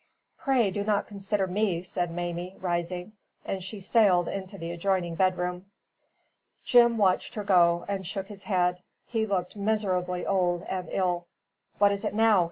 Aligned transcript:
"Pray 0.39 0.71
do 0.71 0.83
not 0.83 1.05
consider 1.05 1.45
me," 1.45 1.83
said 1.83 2.09
Mamie, 2.09 2.55
rising, 2.59 3.11
and 3.45 3.61
she 3.63 3.79
sailed 3.79 4.27
into 4.27 4.57
the 4.57 4.71
adjoining 4.71 5.13
bedroom. 5.13 5.67
Jim 6.63 6.97
watched 6.97 7.35
her 7.35 7.43
go 7.43 7.85
and 7.87 8.03
shook 8.03 8.25
his 8.25 8.41
head; 8.41 8.81
he 9.05 9.27
looked 9.27 9.55
miserably 9.55 10.25
old 10.25 10.63
and 10.63 10.89
ill. 10.91 11.27
"What 11.77 11.91
is 11.91 12.03
it, 12.03 12.15
now?" 12.15 12.39